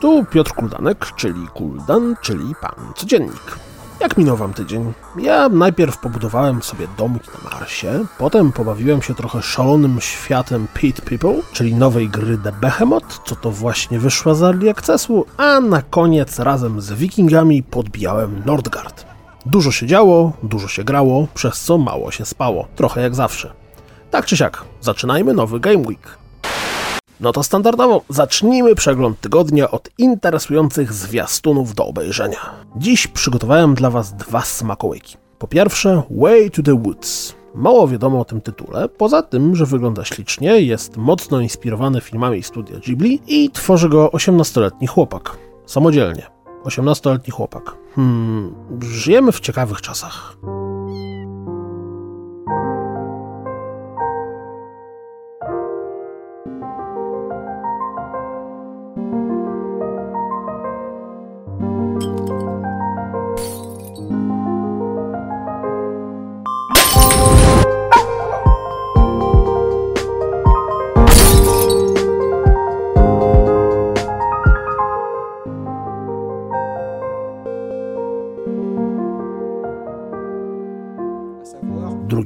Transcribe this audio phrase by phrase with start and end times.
[0.00, 3.58] Tu Piotr Kuldanek, czyli Kuldan, czyli Pan Codziennik.
[4.00, 4.92] Jak minął wam tydzień?
[5.18, 11.34] Ja najpierw pobudowałem sobie domki na Marsie, potem pobawiłem się trochę szalonym światem Pit People,
[11.52, 16.38] czyli nowej gry The Behemoth, co to właśnie wyszła z Early Accessu, a na koniec
[16.38, 19.06] razem z Wikingami podbijałem Nordgard.
[19.46, 23.52] Dużo się działo, dużo się grało, przez co mało się spało, trochę jak zawsze.
[24.10, 26.21] Tak czy siak, zaczynajmy nowy Game Week.
[27.22, 32.38] No to standardowo zacznijmy przegląd tygodnia od interesujących zwiastunów do obejrzenia.
[32.76, 35.16] Dziś przygotowałem dla Was dwa smakołyki.
[35.38, 37.34] Po pierwsze, Way to the Woods.
[37.54, 42.78] Mało wiadomo o tym tytule, poza tym, że wygląda ślicznie, jest mocno inspirowany filmami studia
[42.78, 45.36] Ghibli i tworzy go 18-letni chłopak.
[45.66, 46.26] Samodzielnie.
[46.64, 47.76] 18-letni chłopak.
[47.94, 50.36] Hmm, żyjemy w ciekawych czasach.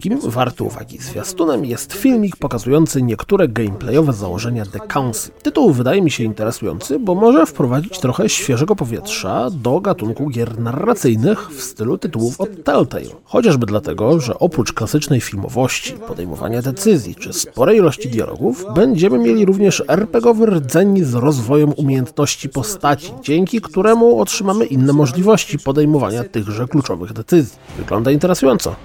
[0.09, 5.33] Drugim, warty uwagi zwiastunem, jest filmik pokazujący niektóre gameplayowe założenia The Council.
[5.43, 11.51] Tytuł wydaje mi się interesujący, bo może wprowadzić trochę świeżego powietrza do gatunku gier narracyjnych
[11.51, 13.07] w stylu tytułów od Telltale.
[13.25, 19.83] Chociażby dlatego, że oprócz klasycznej filmowości, podejmowania decyzji czy sporej ilości dialogów, będziemy mieli również
[19.89, 27.59] RPGowy rdzeń z rozwojem umiejętności postaci, dzięki któremu otrzymamy inne możliwości podejmowania tychże kluczowych decyzji.
[27.79, 28.77] Wygląda interesująco,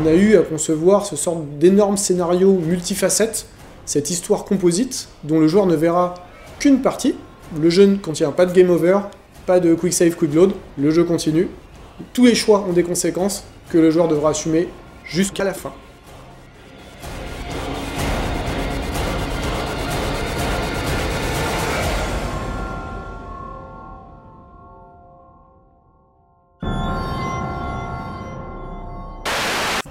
[0.00, 3.46] On a eu à concevoir ce sorte d'énorme scénario multifacette,
[3.86, 6.14] cette histoire composite dont le joueur ne verra
[6.60, 7.16] qu'une partie.
[7.60, 9.00] Le jeu ne contient pas de game over,
[9.46, 11.48] pas de quick save, quick load, le jeu continue.
[12.12, 14.68] Tous les choix ont des conséquences que le joueur devra assumer
[15.04, 15.72] jusqu'à la fin.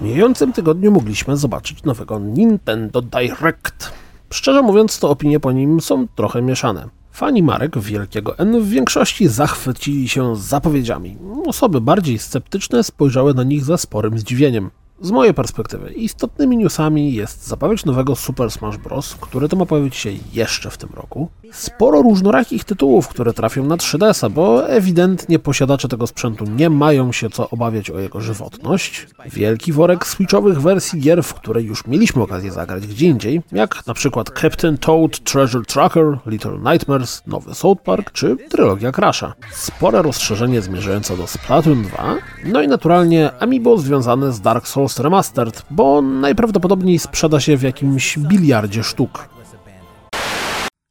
[0.01, 3.91] W mijającym tygodniu mogliśmy zobaczyć nowego Nintendo Direct.
[4.29, 6.89] Szczerze mówiąc, to opinie po nim są trochę mieszane.
[7.11, 11.17] Fani marek Wielkiego N w większości zachwycili się zapowiedziami.
[11.45, 14.69] Osoby bardziej sceptyczne spojrzały na nich ze sporym zdziwieniem.
[15.01, 19.95] Z mojej perspektywy istotnymi newsami jest zapowiedź nowego Super Smash Bros., który to ma pojawić
[19.95, 21.29] się jeszcze w tym roku.
[21.51, 27.29] Sporo różnorakich tytułów, które trafią na 3DS-a, bo ewidentnie posiadacze tego sprzętu nie mają się
[27.29, 29.07] co obawiać o jego żywotność.
[29.25, 33.93] Wielki worek switchowych wersji gier, w które już mieliśmy okazję zagrać gdzie indziej, jak na
[33.93, 39.33] przykład Captain Toad Treasure Tracker, Little Nightmares, nowy South Park czy trylogia Crasha.
[39.51, 45.65] Spore rozszerzenie zmierzające do Splatoon 2, no i naturalnie Amiibo związane z Dark Souls Remastered,
[45.69, 49.29] bo najprawdopodobniej sprzeda się w jakimś biliardzie sztuk.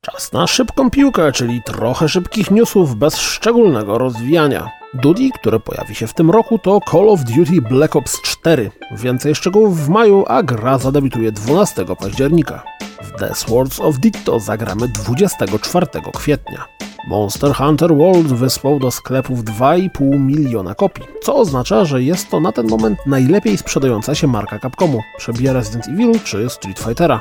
[0.04, 4.70] Czas na szybką piłkę, czyli trochę szybkich newsów bez szczególnego rozwijania.
[4.94, 8.70] Duty, które pojawi się w tym roku, to Call of Duty Black Ops 4.
[8.96, 12.62] Więcej szczegółów w maju, a gra zadebiutuje 12 października.
[13.02, 16.79] W The Swords of Ditto zagramy 24 kwietnia.
[17.06, 22.52] Monster Hunter World wysłał do sklepów 2,5 miliona kopii, co oznacza, że jest to na
[22.52, 27.20] ten moment najlepiej sprzedająca się marka Capcomu, przebija Resident Evil czy Street Fightera.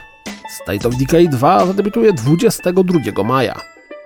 [0.63, 3.55] State of Decay 2 zadebiutuje 22 maja.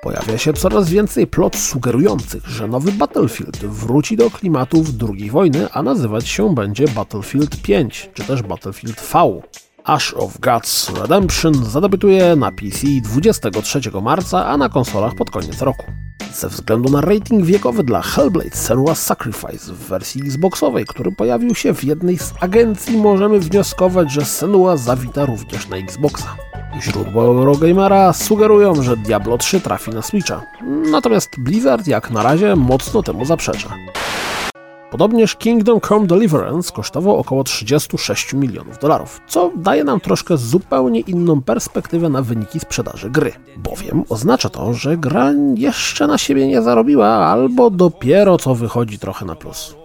[0.01, 5.84] Pojawia się coraz więcej plot sugerujących, że nowy Battlefield wróci do klimatów II wojny, a
[5.84, 9.41] nazywać się będzie Battlefield 5, czy też Battlefield V.
[9.85, 15.85] Ash of Gods Redemption zadebiutuje na PC 23 marca, a na konsolach pod koniec roku.
[16.33, 21.73] Ze względu na rating wiekowy dla Hellblade Senua's Sacrifice w wersji Xboxowej, który pojawił się
[21.73, 26.35] w jednej z agencji, możemy wnioskować, że Senua zawita również na Xboxa.
[26.81, 30.46] Źródła Eurogamera sugerują, że Diablo 3 trafi na Switcha,
[30.91, 33.69] natomiast Blizzard jak na razie mocno temu zaprzecza.
[34.93, 41.41] Podobnież Kingdom Come Deliverance kosztował około 36 milionów dolarów, co daje nam troszkę zupełnie inną
[41.41, 43.31] perspektywę na wyniki sprzedaży gry.
[43.57, 49.25] Bowiem oznacza to, że gra jeszcze na siebie nie zarobiła, albo dopiero co wychodzi trochę
[49.25, 49.75] na plus.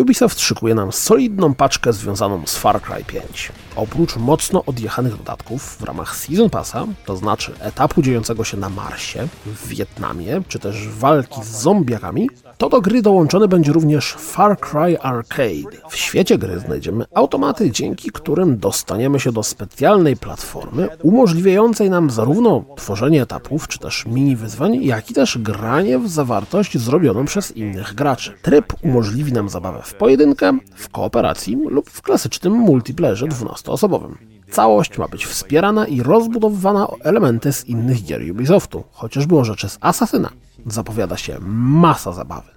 [0.00, 3.52] Ubisoft szykuje nam solidną paczkę związaną z Far Cry 5.
[3.76, 9.28] Oprócz mocno odjechanych dodatków w ramach Season Passa, to znaczy etapu dziejącego się na Marsie,
[9.46, 14.98] w Wietnamie, czy też walki z zombiakami, To do gry dołączony będzie również Far Cry
[14.98, 15.76] Arcade.
[15.88, 22.64] W świecie gry znajdziemy automaty, dzięki którym dostaniemy się do specjalnej platformy umożliwiającej nam zarówno
[22.76, 27.94] tworzenie etapów, czy też mini wyzwań, jak i też granie w zawartość zrobioną przez innych
[27.94, 28.32] graczy.
[28.42, 34.35] Tryb umożliwi nam zabawę w pojedynkę, w kooperacji lub w klasycznym multiplayerze 12-osobowym.
[34.50, 39.68] Całość ma być wspierana i rozbudowywana o elementy z innych gier Ubisoftu, chociażby o rzeczy
[39.68, 40.30] z Asasyna.
[40.66, 42.48] Zapowiada się masa zabawy.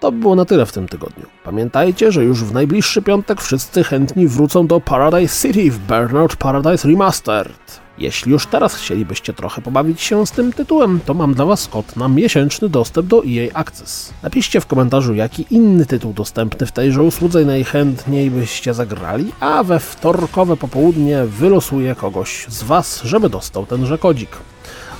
[0.00, 1.26] To by było na tyle w tym tygodniu.
[1.44, 6.88] Pamiętajcie, że już w najbliższy piątek wszyscy chętni wrócą do Paradise City w Burnout Paradise
[6.88, 7.85] Remastered.
[7.98, 11.96] Jeśli już teraz chcielibyście trochę pobawić się z tym tytułem, to mam dla Was kod
[11.96, 14.12] na miesięczny dostęp do EA Access.
[14.22, 19.80] Napiszcie w komentarzu, jaki inny tytuł dostępny w tejże usłudze najchętniej byście zagrali, a we
[19.80, 24.30] wtorkowe popołudnie wylosuję kogoś z Was, żeby dostał tenże kodzik.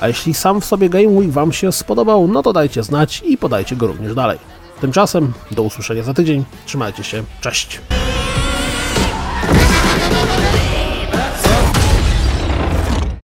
[0.00, 3.38] A jeśli sam w sobie Game Week Wam się spodobał, no to dajcie znać i
[3.38, 4.38] podajcie go również dalej.
[4.80, 6.44] Tymczasem do usłyszenia za tydzień.
[6.66, 7.22] Trzymajcie się.
[7.40, 7.80] Cześć.